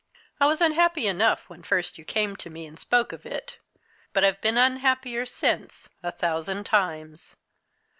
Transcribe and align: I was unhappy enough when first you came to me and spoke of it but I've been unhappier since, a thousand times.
I 0.39 0.47
was 0.47 0.61
unhappy 0.61 1.05
enough 1.05 1.47
when 1.47 1.61
first 1.61 1.99
you 1.99 2.05
came 2.05 2.35
to 2.37 2.49
me 2.49 2.65
and 2.65 2.79
spoke 2.79 3.11
of 3.13 3.23
it 3.23 3.59
but 4.13 4.23
I've 4.23 4.41
been 4.41 4.57
unhappier 4.57 5.27
since, 5.27 5.91
a 6.01 6.11
thousand 6.11 6.63
times. 6.65 7.35